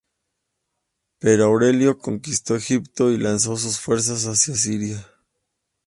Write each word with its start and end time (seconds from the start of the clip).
Pero 1.19 1.43
Aureliano 1.43 1.99
conquistó 1.99 2.55
Egipto 2.55 3.11
y 3.11 3.19
lanzó 3.19 3.55
sus 3.55 3.79
fuerzas 3.79 4.23
hacia 4.23 4.55
Siria. 4.55 5.05